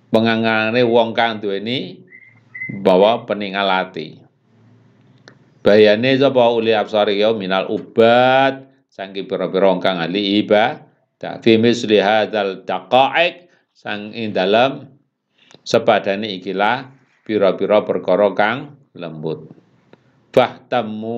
pengangane 0.10 0.82
wong 0.82 1.14
kang 1.14 1.38
duweni 1.38 2.02
bawa 2.82 3.28
peninggal 3.30 3.70
ati 3.70 4.29
bayane 5.64 6.16
sapa 6.16 6.52
uli 6.52 6.72
absari 6.72 7.20
ya 7.20 7.36
minal 7.36 7.68
ubat 7.72 8.70
sangki 8.90 9.24
pira-pira 9.24 9.80
kang 9.80 10.02
ahli 10.02 10.44
ibadah. 10.44 11.40
Fi 11.40 11.56
misli 11.56 12.02
hadzal 12.04 12.68
daqaiq 12.68 13.48
sang 13.72 14.12
ing 14.12 14.36
dalam 14.36 14.92
sepadane 15.64 16.28
ikilah 16.42 16.92
pira-pira 17.24 17.86
perkara 17.88 18.36
kang 18.36 18.76
lembut. 18.98 19.48
Fahtamu 20.36 21.16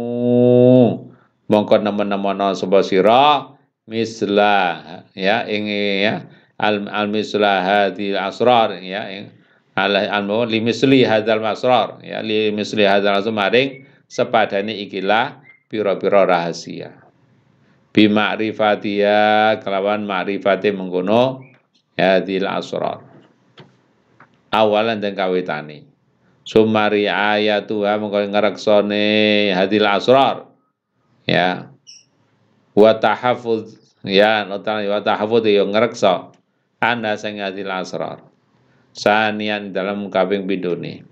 mongko 1.51 1.75
nemen-nemena 1.83 2.55
sapa 2.55 2.79
sira 2.85 3.57
mislah 3.89 5.03
ya 5.17 5.43
ing 5.49 5.67
ya 5.99 6.23
al, 6.55 6.87
al 6.87 7.11
mislah 7.11 7.59
hadil 7.59 8.15
asrar 8.15 8.77
ya 8.79 9.09
ing 9.11 9.33
al 9.75 9.97
al 9.97 10.27
li 10.47 10.63
misli 10.63 11.03
hadzal 11.03 11.43
asrar 11.43 11.99
ya 12.05 12.23
li 12.23 12.55
misli 12.55 12.87
hadzal 12.87 13.19
asrar 13.19 13.35
maring 13.35 13.83
sepadane 14.11 14.75
ikilah 14.83 15.39
pira-pira 15.71 16.27
rahasia. 16.27 16.99
Bi 17.95 18.11
ma'rifatia 18.11 19.55
kelawan 19.63 20.03
ma'rifate 20.03 20.75
mengkono 20.75 21.47
hadil 21.95 22.43
asrar. 22.43 23.07
Awalan 24.51 24.99
dan 24.99 25.15
kawitane. 25.15 25.87
Sumari 26.43 27.07
ayatuha 27.07 27.95
mengko 27.95 28.19
ngreksone 28.27 29.07
hadil 29.55 29.87
asrar. 29.87 30.51
Ya. 31.23 31.71
Wa 32.75 32.99
tahaffuz 32.99 33.79
ya 34.03 34.43
notan 34.43 34.83
wa 34.91 34.99
tahaffuz 34.99 35.47
yo 35.47 35.63
anda 36.83 37.15
sing 37.15 37.39
hadil 37.39 37.71
asrar. 37.71 38.27
Sanian 38.91 39.71
dalam 39.71 40.11
kaping 40.11 40.43
pindhone 40.43 41.07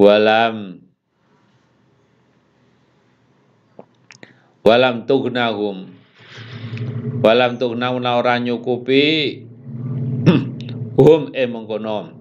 walam 0.00 0.87
walam 4.68 5.08
tugnahum. 5.08 5.88
Walam 7.24 7.56
tugnahuna 7.56 8.20
ora 8.20 8.36
nyukupi. 8.36 9.04
Hum 10.98 11.30
e 11.30 11.46
mengkono 11.46 12.18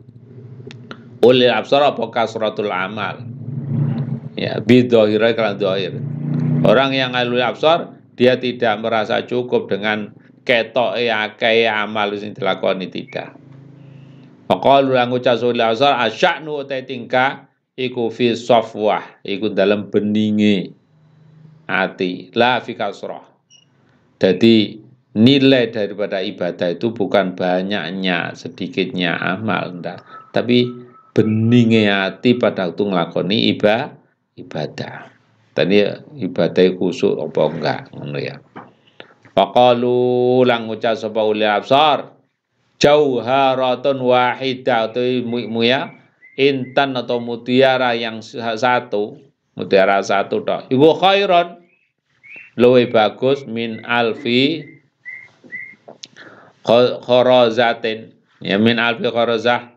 ulil 1.25 1.49
absar 1.49 1.81
apa 1.81 2.13
kasratul 2.13 2.69
amal? 2.69 3.25
Ya 4.37 4.61
bidhahira 4.61 5.33
kalan 5.33 5.57
dhahir 5.57 5.97
orang 6.61 6.93
yang 6.93 7.17
alul 7.17 7.41
absar 7.41 7.97
dia 8.13 8.37
tidak 8.37 8.77
merasa 8.85 9.25
cukup 9.25 9.65
dengan 9.65 10.13
ketok 10.45 10.93
akeh 10.93 11.65
amal 11.65 12.13
sing 12.21 12.37
dilakoni 12.37 12.85
tidak. 12.93 13.33
Faqalu 14.45 14.93
lan 14.93 15.09
ngucap 15.09 15.41
ulil 15.41 15.65
absar 15.65 15.97
asya'nu 16.05 16.61
te 16.69 16.85
tingkah? 16.85 17.49
Iku 17.77 18.13
fi 18.13 18.37
safwah 18.37 19.05
iku 19.21 19.53
dalam 19.53 19.89
beninge 19.93 20.76
ati 21.67 22.31
la 22.33 22.63
fi 22.63 22.73
kasrah 22.73 23.23
jadi 24.17 24.81
nilai 25.13 25.69
daripada 25.69 26.23
ibadah 26.23 26.73
itu 26.73 26.89
bukan 26.95 27.37
banyaknya 27.37 28.33
sedikitnya 28.33 29.19
amal 29.19 29.75
enggak 29.75 30.01
tapi 30.31 30.87
beninge 31.17 31.89
ati 31.89 32.37
pada 32.37 32.69
waktu 32.69 32.93
nglakoni 32.93 33.37
iba, 33.57 33.89
ibadah. 34.37 35.09
Tadi 35.57 35.81
ibadah 36.21 36.77
kusuk 36.77 37.17
apa 37.17 37.41
enggak 37.49 37.81
ngono 37.89 38.21
ya. 38.21 38.37
Faqalu 39.33 40.45
lang 40.45 40.69
ngucap 40.69 40.93
sapa 40.93 41.25
uli 41.25 41.45
absar 41.45 42.13
jauharatun 42.77 43.97
wahidah 43.97 44.93
atau 44.93 45.01
muya 45.25 45.97
intan 46.37 46.93
atau 46.93 47.17
mutiara 47.17 47.97
yang 47.97 48.21
satu 48.21 49.17
mutiara 49.57 49.97
satu 50.05 50.45
tok. 50.45 50.69
Ibu 50.69 51.01
khairon. 51.01 51.65
Luwe 52.57 52.89
bagus 52.89 53.45
min 53.49 53.81
alfi 53.81 54.65
khorozatin. 57.01 58.13
Ya 58.41 58.61
min 58.61 58.77
alfi 58.77 59.09
khorozah 59.09 59.73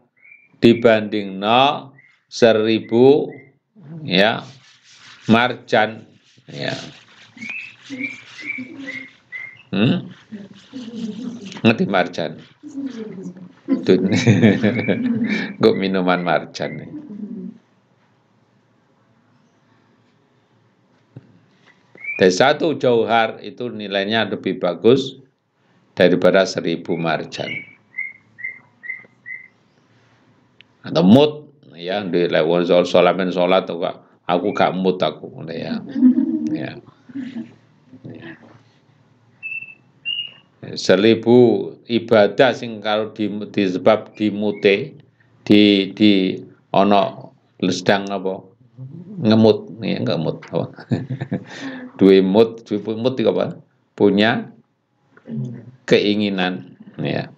dibanding 0.61 1.41
no 1.41 1.97
seribu 2.29 3.33
ya 4.05 4.45
marjan 5.29 6.05
ya. 6.53 6.77
Hmm? 9.71 10.11
ngerti 11.63 11.85
marjan? 11.87 12.33
Gue 15.61 15.73
minuman 15.81 16.21
marjan 16.27 16.71
nih 16.81 16.91
Dan 22.21 22.29
satu 22.29 22.77
jauhar 22.77 23.41
itu 23.41 23.73
nilainya 23.73 24.29
lebih 24.29 24.61
bagus 24.61 25.17
daripada 25.97 26.45
seribu 26.45 27.01
marjan. 27.01 27.71
atau 30.85 31.05
mood 31.05 31.33
ya 31.77 32.01
di 32.05 32.29
lewat 32.29 32.69
soal 32.69 32.85
solamen 32.89 33.29
sholat 33.29 33.69
tuh 33.69 33.81
aku 34.25 34.53
gak 34.57 34.73
mood 34.73 34.97
aku 35.01 35.29
ya 35.49 35.81
ya, 36.49 36.73
ya. 38.17 38.29
seribu 40.77 41.69
ibadah 41.89 42.57
sing 42.57 42.81
kalau 42.81 43.13
di 43.13 43.29
disebab 43.53 44.13
dimute 44.17 44.97
di 45.45 45.93
di 45.93 46.41
ono 46.73 47.33
sedang 47.69 48.09
apa 48.09 48.41
ngemut 49.21 49.69
ya 49.83 49.99
ngemut 50.01 50.45
apa? 50.53 50.67
Dua 52.01 52.17
mood 52.25 52.65
dua 52.65 52.97
mood 52.97 53.17
apa? 53.21 53.61
Punya 53.93 54.49
keinginan 55.85 56.81
ya, 56.97 57.29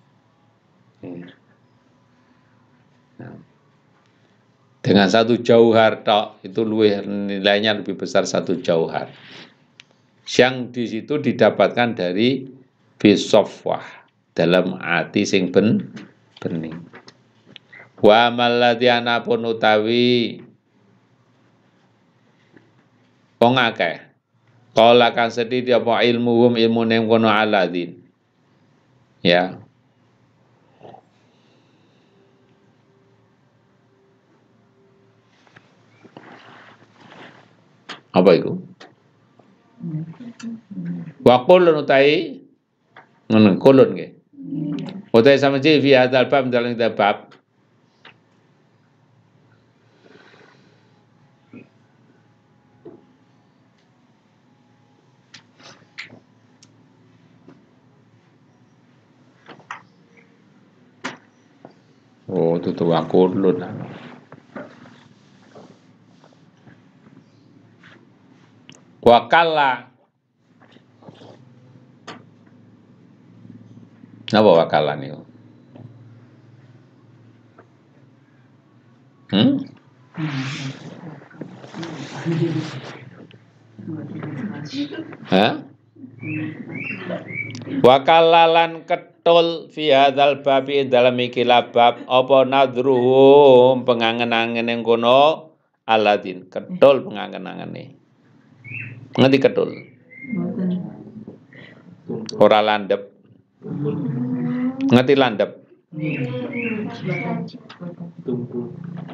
dengan 4.83 5.07
satu 5.07 5.38
jauhar 5.38 6.02
tok 6.02 6.42
itu 6.42 6.66
luwih 6.66 7.07
nilainya 7.07 7.78
lebih 7.78 7.94
besar 7.94 8.26
satu 8.26 8.59
jauhar. 8.59 9.11
Yang 10.26 10.55
di 10.74 10.85
situ 10.87 11.18
didapatkan 11.18 11.94
dari 11.98 12.46
bisofwah 12.98 13.83
dalam 14.35 14.78
hati 14.78 15.22
sing 15.22 15.50
ben 15.55 15.90
bening. 16.42 16.78
Wa 18.02 18.35
malladhi 18.35 18.90
pun 19.22 19.46
utawi 19.46 20.42
wong 23.42 23.59
akeh. 23.59 23.98
Kala 24.72 25.11
kan 25.12 25.28
sedhi 25.28 25.66
apa 25.74 26.07
ilmuhum 26.07 26.55
ilmu 26.55 26.87
ning 26.87 27.11
kono 27.11 27.26
aladin 27.26 27.98
ya. 29.20 29.59
Apa 38.12 38.31
itu? 38.37 38.61
Wa 41.24 41.42
qulun 41.48 41.83
utai 41.83 42.38
ngono 43.26 43.59
qulun 43.59 43.88
nggih. 43.96 44.11
Utai 45.12 45.37
sama 45.40 45.61
ji 45.61 45.81
fi 45.81 45.96
hadzal 45.96 46.28
bab 46.28 46.48
dalam 46.48 46.76
bab 46.96 47.32
Oh, 62.33 62.57
itu 62.57 62.73
tuh 62.73 62.88
aku 62.97 63.29
dulu 63.29 63.61
wakala 69.05 69.92
apa 74.33 74.51
wakala 74.64 74.97
nih 74.97 75.12
hmm? 79.29 79.53
Hah? 85.29 85.72
Wakalalan 87.83 88.87
ketul 88.87 89.71
fi 89.71 89.91
hadzal 89.91 90.43
babi 90.43 90.87
dalam 90.87 91.19
ikilah 91.19 91.75
bab 91.75 92.03
apa 92.07 92.39
nadruhum 92.47 93.83
pengangen-angen 93.83 94.71
yang 94.71 94.87
kono 94.87 95.55
aladin 95.87 96.47
ketul 96.47 97.03
pengangen-angen 97.03 97.71
nih 97.75 97.89
Ngerti 99.13 99.39
kedul. 99.45 99.71
Ora 102.41 102.65
landep. 102.65 103.13
Ngerti 104.89 105.15
landep? 105.21 105.51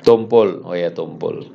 Tumpul. 0.07 0.62
Oh 0.62 0.79
ya 0.79 0.94
tumpul. 0.94 1.51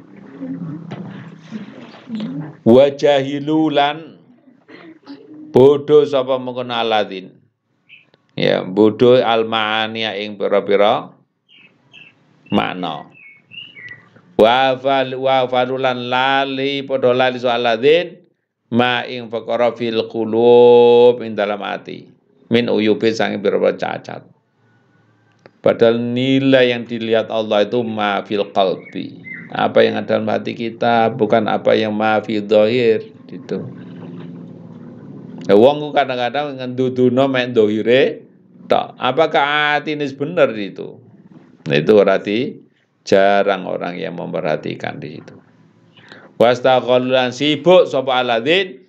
Wajahilulan 2.67 4.12
bodoh 5.53 6.01
sapa 6.03 6.41
mengkono 6.41 6.73
aladin. 6.73 7.29
Ya, 8.33 8.65
bodoh 8.65 9.21
al 9.21 9.45
maania 9.45 10.17
ing 10.17 10.41
pira-pira 10.41 11.13
makna. 12.49 13.13
Wa 14.33 14.73
fal 14.81 15.13
wa 15.13 15.45
falulan 15.45 16.09
lali 16.09 16.81
padha 16.81 17.13
lali 17.13 17.37
soal 17.37 17.61
aladin 17.61 18.17
ma 18.73 19.05
ing 19.05 19.29
perkara 19.29 19.77
fil 19.77 20.09
qulub 20.09 21.21
ing 21.21 21.37
dalam 21.37 21.61
hati 21.61 22.09
min 22.49 22.65
uyubi 22.65 23.13
sange 23.13 23.37
pira 23.37 23.61
cacat. 23.77 24.25
Padahal 25.63 25.95
nilai 25.95 26.75
yang 26.75 26.83
dilihat 26.83 27.29
Allah 27.31 27.63
itu 27.63 27.85
ma 27.85 28.25
fil 28.25 28.49
qalbi. 28.51 29.21
Apa 29.53 29.85
yang 29.85 30.01
ada 30.01 30.17
dalam 30.17 30.27
hati 30.33 30.57
kita 30.57 31.13
bukan 31.13 31.45
apa 31.45 31.77
yang 31.77 31.93
ma 31.93 32.17
fil 32.25 32.41
dhahir 32.41 33.05
gitu. 33.29 33.82
Ya 35.49 35.57
wong 35.57 35.91
kadang-kadang 35.91 36.61
ngenduduno 36.61 37.25
mek 37.27 37.51
dohire 37.51 38.23
tok. 38.69 38.95
Apakah 38.95 39.77
hati 39.77 39.97
ini 39.97 40.07
benar 40.15 40.53
itu? 40.55 41.01
Nah, 41.67 41.75
itu 41.79 41.91
berarti 41.95 42.39
jarang 43.03 43.67
orang 43.67 43.99
yang 43.99 44.15
memperhatikan 44.15 44.99
di 44.99 45.19
situ. 45.19 45.35
Wastaghallan 46.39 47.31
sibuk 47.31 47.87
sapa 47.87 48.23
aladin 48.23 48.83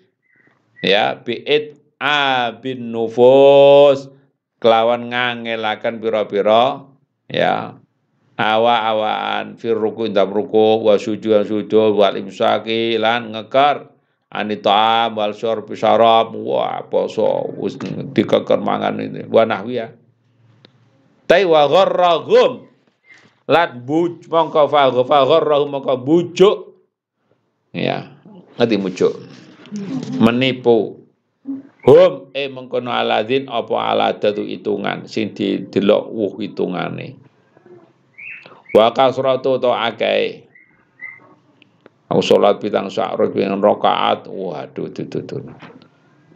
ya 0.81 1.23
bi'id 1.23 1.79
abin 2.01 2.91
nufus 2.91 4.11
kelawan 4.59 5.13
ngangelakan 5.13 6.01
pira-pira 6.01 6.89
ya 7.31 7.79
awa-awaan 8.35 9.55
fir 9.55 9.79
ruku 9.79 10.11
indam 10.11 10.35
ruku 10.35 10.83
wa 10.83 10.99
sujud 10.99 11.47
sujud 11.47 11.95
wal 11.95 12.19
imsaki 12.19 12.99
lan 12.99 13.31
ngekar 13.31 13.94
anita 14.33 15.11
wal 15.13 15.35
syarab 15.35 15.69
syarab. 15.75 16.33
Wa 16.37 16.87
poso 16.89 17.53
wis 17.59 17.77
dikeker 18.15 18.63
mangan 18.63 19.01
ini. 19.03 19.27
Wa 19.29 19.45
nahwiya 19.45 20.05
tai 21.27 21.45
wa 21.49 21.67
gharrahum. 21.69 22.71
Lat 23.45 23.77
buj 23.85 24.25
mongko 24.29 24.73
fa 24.73 24.89
gharrahum 24.89 25.69
mongko 25.77 25.95
bujuk. 26.01 26.59
Ya 27.75 28.17
ngerti 28.57 28.77
bujuk? 28.81 29.13
Menipu. 30.23 31.05
Hum 31.85 32.33
e 32.33 32.49
mengkono 32.49 32.89
aladin 32.89 33.45
apa 33.53 33.93
aladatu 33.93 34.41
hitungan? 34.49 35.05
Sing 35.05 35.37
didelok 35.37 36.09
wuh 36.09 36.33
hitungane. 36.41 37.21
Wa 38.73 38.97
kasratu 38.97 39.61
to 39.61 39.69
akeh. 39.69 40.49
Aku 42.15 42.23
salat 42.23 42.63
pitang 42.63 42.87
sa'rut 42.87 43.35
ping 43.35 43.51
rakaat. 43.59 44.31
Waduh 44.31 44.87
dudu. 44.87 45.51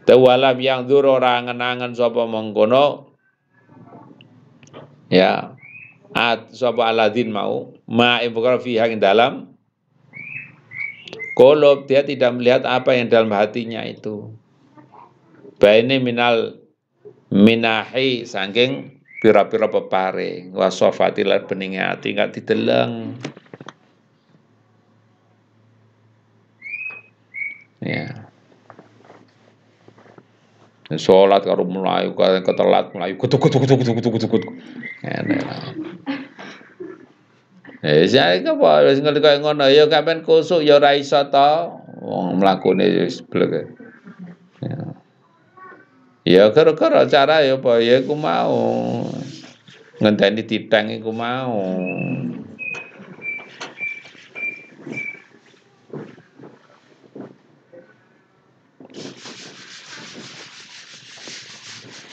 Tawalam 0.03 0.59
yang 0.59 0.91
dur 0.91 1.07
ora 1.07 1.39
ngenangen 1.39 1.95
sapa 1.95 2.27
mengkono. 2.27 3.15
Ya. 5.07 5.55
At 6.19 6.51
sapa 6.51 6.91
aladin 6.91 7.31
mau. 7.31 7.79
Ma 7.87 8.19
fi 8.59 8.75
hang 8.75 8.99
dalam. 8.99 9.55
Kolob 11.39 11.87
dia 11.87 12.03
tidak 12.03 12.35
melihat 12.35 12.67
apa 12.67 12.99
yang 12.99 13.07
dalam 13.07 13.31
hatinya 13.31 13.87
itu. 13.87 14.35
Baini 15.63 16.03
minal 16.03 16.59
minahi 17.31 18.27
saking 18.27 18.99
pira-pira 19.23 19.71
peparing. 19.71 20.51
Wasofati 20.51 21.23
lan 21.23 21.47
beninge 21.47 21.79
ati 21.79 22.19
gak 22.19 22.35
dideleng 22.35 23.15
ya 27.89 28.29
Sholat 30.89 31.45
melayu, 31.45 32.17
karo 32.17 32.41
ketelat 32.41 32.97
melayu, 32.97 33.21
kutuk 33.21 33.45
kutuk 33.45 33.61
kutuk 33.61 33.77
kutuk 33.85 33.95
kutuk 34.01 34.13
kutuk 34.17 34.31
kutuk. 34.41 34.53
Eh, 37.85 38.09
saya 38.09 38.41
apa 38.41 38.89
wis 38.89 38.99
ngerti 39.05 39.45
ngono 39.45 39.69
ya 39.69 39.85
kapan 39.87 40.25
kusuk 40.25 40.65
ya 40.65 40.81
ora 40.81 40.97
iso 40.97 41.21
to. 41.29 41.51
Wong 42.01 42.41
mlakune. 42.41 43.05
Ya. 44.65 44.79
Ya 46.25 46.45
gara-gara 46.51 47.05
cara 47.05 47.45
ya 47.45 47.61
apa 47.61 47.85
ya 47.85 48.01
aku 48.01 48.17
mau. 48.17 48.59
Ngenteni 50.01 50.43
titang 50.49 50.89
iku 50.89 51.13
mau. 51.13 51.69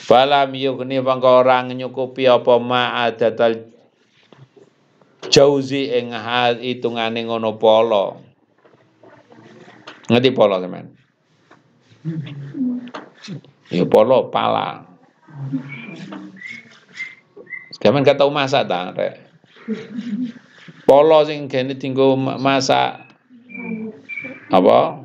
Falam 0.06 0.54
yugni 0.54 1.02
bangka 1.02 1.42
orang 1.42 1.74
nyukupi 1.74 2.30
apa 2.30 2.62
ma 2.62 3.10
adatal 3.10 3.66
jauzi 5.26 5.90
ing 5.98 6.14
hal 6.14 6.62
hitungane 6.62 7.26
ngono 7.26 7.58
polo. 7.58 8.22
Ngerti 10.06 10.30
polo 10.30 10.62
teman? 10.62 10.86
Ya 13.74 13.82
polo 13.82 14.30
pala. 14.30 14.86
Sekarang 17.74 18.06
kata 18.06 18.30
masak 18.30 18.70
ta 18.70 18.94
rek. 18.94 19.18
Polo 20.86 21.26
sing 21.26 21.50
kene 21.50 21.74
tinggo 21.74 22.14
masak 22.14 23.10
apa? 24.54 25.02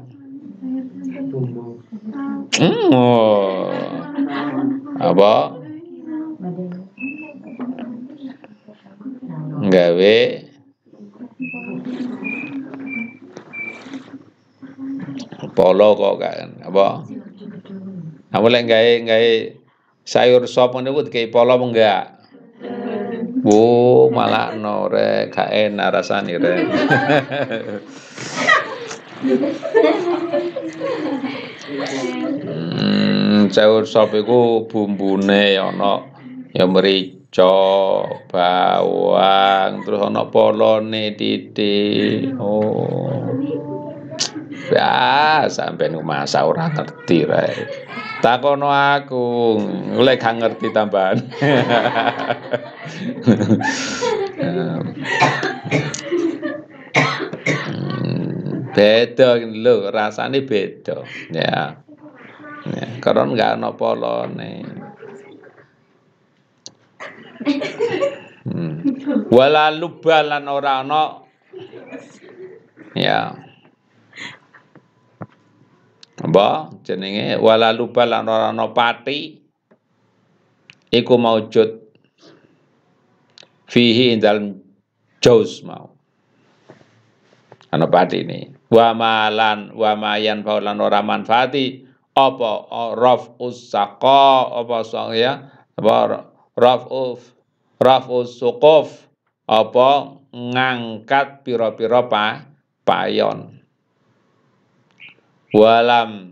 Hmm, 2.53 2.93
oh. 2.93 4.00
Apa? 5.01 5.57
Gawe 9.61 10.17
polo 15.57 15.89
kok 15.97 16.15
kan 16.21 16.47
apa? 16.61 17.01
Apa 18.29 18.45
lek 18.45 18.69
gawe 18.69 18.91
gawe 19.01 19.31
sayur 20.05 20.45
sop 20.45 20.77
niku 20.77 21.01
dikai 21.09 21.33
polo 21.33 21.57
enggak? 21.57 22.21
Bu, 23.41 24.13
malah 24.13 24.53
no 24.53 24.85
rek, 24.85 25.33
gak. 25.33 25.49
hmm, 31.71 33.47
sayur 33.51 33.85
sop 33.87 34.13
iku 34.15 34.67
bumbune 34.67 35.55
ana 35.55 36.03
ya 36.51 36.67
merica, 36.67 37.47
bawang, 38.27 39.87
terus 39.87 40.01
ana 40.03 40.27
polone 40.27 41.15
titik. 41.15 42.35
Oh. 42.35 43.31
Ya, 44.71 45.51
sampeyan 45.51 45.99
masak 45.99 46.47
ora 46.47 46.71
ngerti 46.71 47.27
rae. 47.27 47.67
Takono 48.23 48.71
aku, 48.71 49.59
oleh 49.99 50.15
gak 50.15 50.39
ngerti 50.39 50.71
tambahan. 50.71 51.19
hmm, 57.67 58.60
beda 58.75 59.39
lho, 59.41 59.91
rasane 59.91 60.41
beda. 60.43 61.03
Ya. 61.31 61.81
Ya, 62.61 62.85
karena 63.01 63.25
enggak 63.25 63.51
ana 63.57 63.69
polone. 63.73 64.53
Hmm. 68.45 68.73
Wala 69.33 69.73
lubalan 69.73 70.45
ora 70.45 70.85
ana 70.85 71.25
ya 72.95 73.33
apa 76.21 76.69
jenenge 76.85 77.41
wala 77.41 77.73
lupa 77.73 78.05
lan 78.05 78.29
ora 78.29 78.53
ana 78.53 78.69
pati 78.69 79.41
iku 80.93 81.15
maujud 81.17 81.81
fihi 83.65 84.13
indal 84.13 84.61
jauz 85.17 85.65
mau 85.65 85.97
ana 87.73 87.89
pati 87.89 88.21
ini 88.21 88.53
wa 88.71 88.95
malan 88.95 89.75
wa 89.75 89.91
mayan 89.99 90.41
faulan 90.41 90.79
ora 90.79 91.03
manfaati. 91.03 91.91
Apa 92.11 92.67
raf 92.95 93.39
usaqa 93.39 94.51
apa 94.51 94.83
sang 94.83 95.15
ya? 95.15 95.47
Apa 95.79 96.27
raf 96.59 96.83
uf 96.91 97.19
raf 97.79 98.11
usuquf 98.11 99.07
apa 99.47 100.19
ngangkat 100.31 101.43
pira-pira 101.47 102.07
pa 102.07 102.51
payon. 102.87 103.59
Walam. 105.51 106.31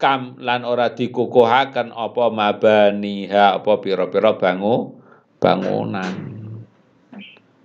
Kam 0.00 0.40
lan 0.40 0.64
ora 0.64 0.96
dikukuhaken 0.96 1.92
apa 1.92 2.32
mabaniha 2.32 3.60
apa 3.60 3.72
pira-pira 3.84 4.32
bangu 4.40 4.96
bangunan 5.36 6.39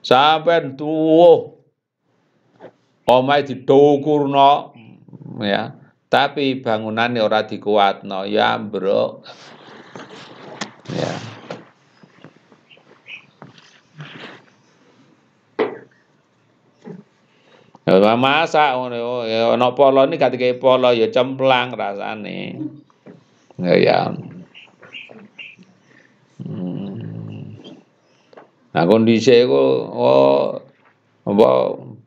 sampean 0.06 0.78
tuwuh. 0.78 1.58
Omahe 3.10 3.42
didukurno 3.46 4.74
ya. 5.42 5.74
Tapi 6.06 6.62
bangunannya 6.62 7.22
ora 7.26 7.50
dikuatno. 7.50 8.30
Ya 8.30 8.62
bro 8.62 9.26
ya. 10.94 11.14
Ya 17.86 18.18
masak 18.18 18.82
ngono 18.82 19.30
ya 19.30 19.54
ana 19.54 19.70
polo 19.78 20.10
ni 20.10 20.18
katike 20.18 20.58
polo 20.58 20.90
ya 20.94 21.10
cemplang 21.14 21.74
rasane. 21.74 22.58
Ya 23.62 23.74
ya. 23.78 24.00
Hmm. 26.42 26.85
Nah 28.76 28.84
kondisi 28.84 29.32
iku 29.32 29.88
oh 29.88 30.60
apa 31.24 31.50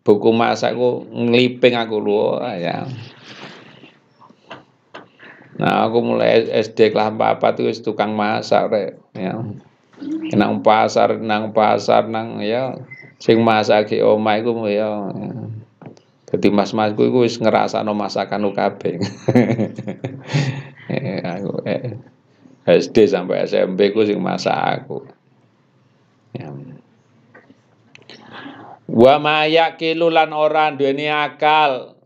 buku 0.04 0.30
masak 0.36 0.76
ku 0.76 1.08
ngliping 1.08 1.72
aku 1.72 1.96
lho 1.96 2.44
ya. 2.44 2.84
Nah 5.56 5.88
aku 5.88 5.98
mulai 6.04 6.44
SD 6.44 6.92
kelas 6.92 7.16
4 7.16 7.40
itu 7.56 7.62
wis 7.72 7.80
tukang 7.80 8.12
masak 8.12 8.68
rek 8.68 9.00
ya. 9.16 9.40
Nang 10.36 10.60
pasar, 10.60 11.16
nang 11.18 11.56
pasar, 11.56 12.04
nang 12.06 12.44
ya 12.44 12.76
sing 13.16 13.40
masak 13.40 13.88
ki 13.88 14.04
omah 14.04 14.36
iku 14.36 14.52
ya. 14.68 15.08
Jadi 16.28 16.52
mas-masku 16.52 17.08
iku 17.08 17.24
wis 17.24 17.40
ngrasakno 17.40 17.96
masakan 17.96 18.52
kabeh. 18.52 19.00
Eh, 20.92 21.24
aku 21.32 21.64
eh, 21.64 21.96
SD 22.68 23.08
sampai 23.08 23.48
SMP 23.48 23.96
ku 23.96 24.04
sing 24.04 24.20
masak 24.20 24.84
aku. 24.84 25.17
Wa 28.88 29.20
ma 29.20 29.44
yaqilu 29.44 30.08
lan 30.08 30.32
ora 30.32 30.72
duweni 30.72 31.12
akal. 31.12 31.98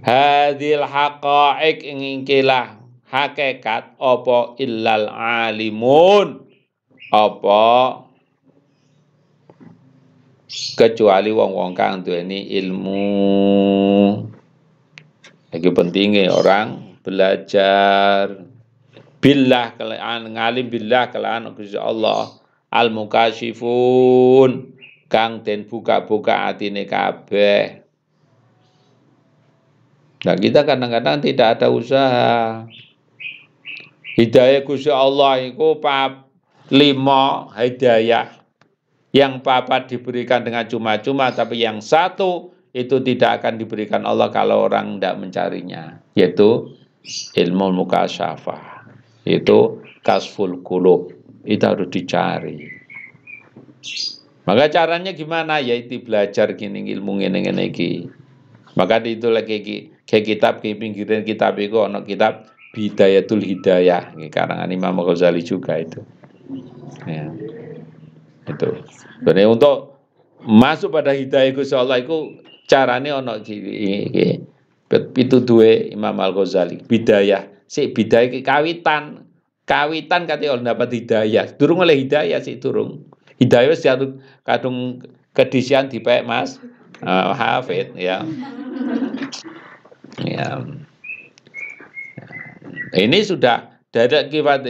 Hadil 0.00 0.80
haqa'iq 0.88 1.84
ing 1.84 2.24
hakikat 3.12 4.00
apa 4.00 4.38
illal 4.56 5.12
alimun? 5.12 6.48
Apa? 7.12 8.00
Kecuali 10.50 11.30
wong-wong 11.30 11.76
kang 11.76 12.00
duweni 12.00 12.48
ilmu. 12.56 13.04
Iki 15.52 15.70
pentingnya 15.74 16.32
orang 16.32 16.98
belajar. 17.04 18.46
Billah 19.20 19.76
kelaan 19.76 20.32
ngalim 20.32 20.72
billah 20.72 21.12
kelaan 21.12 21.52
Allah 21.76 22.39
al 22.70 22.94
mukashifun 22.94 24.70
kang 25.10 25.42
den 25.42 25.66
buka-buka 25.66 26.54
atine 26.54 26.86
kabeh. 26.86 27.82
Nah 30.20 30.36
kita 30.36 30.62
kadang-kadang 30.62 31.18
tidak 31.24 31.58
ada 31.58 31.66
usaha. 31.72 32.62
Hidayah 34.14 34.62
Gusti 34.62 34.92
Allah 34.92 35.40
itu 35.40 35.80
pap 35.80 36.28
lima 36.70 37.50
hidayah 37.56 38.40
yang 39.10 39.42
papat 39.42 39.90
diberikan 39.90 40.46
dengan 40.46 40.68
cuma-cuma, 40.70 41.34
tapi 41.34 41.66
yang 41.66 41.82
satu 41.82 42.54
itu 42.70 43.02
tidak 43.02 43.42
akan 43.42 43.58
diberikan 43.58 44.06
Allah 44.06 44.30
kalau 44.30 44.70
orang 44.70 44.98
tidak 44.98 45.18
mencarinya, 45.18 45.98
yaitu 46.14 46.78
ilmu 47.34 47.74
mukasyafah. 47.74 48.86
Itu 49.26 49.82
kasful 50.06 50.62
kulub. 50.62 51.19
Itu 51.44 51.64
harus 51.64 51.88
dicari. 51.88 52.68
Maka 54.44 54.68
caranya 54.72 55.12
gimana? 55.14 55.60
Yaitu 55.60 56.02
belajar 56.04 56.52
gini 56.58 56.84
ilmu 56.90 57.20
ini 57.20 57.46
ini 57.46 58.08
Maka 58.76 59.02
itu 59.02 59.28
lagi 59.28 59.90
ke 60.06 60.18
kitab 60.22 60.62
ke 60.62 60.74
pinggiran 60.78 61.26
kitab 61.26 61.58
itu 61.58 61.78
ono 61.78 62.02
kitab 62.06 62.50
Bidayatul 62.70 63.42
Hidayah 63.42 64.14
karangan 64.30 64.70
Imam 64.70 65.02
Ghazali 65.02 65.42
juga 65.42 65.74
itu. 65.82 66.06
Ya. 67.06 67.26
Itu. 68.46 68.68
Jadi 69.26 69.42
untuk 69.46 69.98
masuk 70.46 70.94
pada 70.94 71.10
hidayah 71.10 71.50
Gusti 71.50 71.74
Allah 71.74 71.98
itu 71.98 72.38
carane 72.70 73.10
ono. 73.10 73.42
Itu 75.18 75.36
dua 75.42 75.70
Imam 75.90 76.14
Al 76.22 76.30
Ghazali. 76.34 76.78
Bidayah, 76.86 77.46
si 77.66 77.90
bidayah 77.90 78.38
kawitan. 78.42 79.29
Kawitan 79.70 80.26
kate 80.26 80.50
orang 80.50 80.66
dapat 80.66 80.90
hidayah. 80.90 81.46
Durung 81.54 81.86
oleh 81.86 82.02
hidayah 82.02 82.42
sih 82.42 82.58
durung. 82.58 83.06
Hidayah 83.38 83.70
wis 83.70 83.86
kadung 84.42 84.98
kedisian 85.30 85.86
dipek 85.86 86.26
Mas. 86.26 86.58
Uh, 87.06 87.30
hafid 87.30 87.94
ya. 87.94 88.26
Ya. 90.18 90.66
Ini 92.98 93.18
sudah 93.22 93.70
dari 93.94 94.26
kibat 94.26 94.66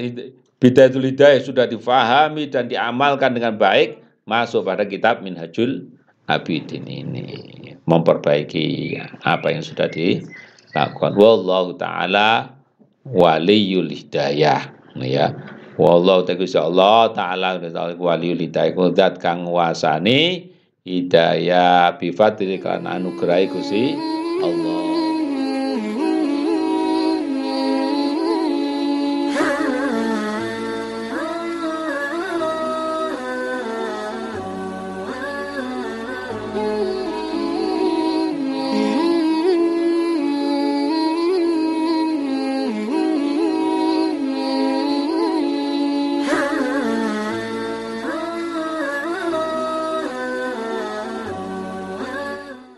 bidayatul 0.61 1.09
hidayah 1.09 1.41
sudah 1.41 1.65
difahami 1.65 2.53
dan 2.53 2.69
diamalkan 2.69 3.33
dengan 3.33 3.57
baik 3.57 4.05
masuk 4.29 4.69
pada 4.69 4.85
kitab 4.85 5.25
Minhajul 5.25 5.89
Abidin 6.29 6.85
ini 6.87 7.25
memperbaiki 7.89 8.95
apa 9.25 9.51
yang 9.51 9.65
sudah 9.65 9.91
dilakukan 9.91 11.17
wallahu 11.19 11.75
taala 11.75 12.55
waliyul 13.03 13.91
hidayah 13.91 14.80
ya. 14.99 15.35
Wallahu 15.81 16.29
ta'ala 16.29 16.61
Allah 16.61 17.09
taala 17.17 17.49
waliyul 17.97 18.45
hidayah 18.45 18.77
kudat 18.77 19.17
kang 19.17 19.49
wasani 19.49 20.53
hidayah 20.85 21.97
bi 21.97 22.13
fadli 22.13 22.61
kan 22.61 22.85
anugerah 22.85 23.49
Gusti 23.49 23.97
Allah 24.45 24.90